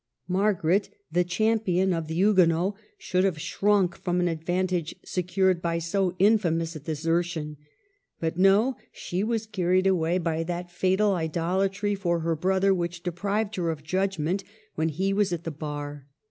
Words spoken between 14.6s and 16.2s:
when he was at the bar.